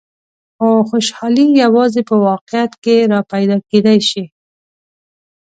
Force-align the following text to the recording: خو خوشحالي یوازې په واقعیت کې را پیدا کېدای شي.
خو 0.55 0.67
خوشحالي 0.89 1.45
یوازې 1.63 2.01
په 2.09 2.15
واقعیت 2.27 2.71
کې 2.83 2.95
را 3.11 3.19
پیدا 3.31 3.55
کېدای 3.69 3.99
شي. 4.09 4.23